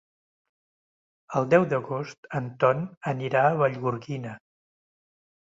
El 1.39 1.45
deu 1.55 1.65
d'agost 1.73 2.31
en 2.41 2.49
Ton 2.65 2.81
anirà 3.13 3.45
a 3.51 3.53
Vallgorguina. 3.61 4.35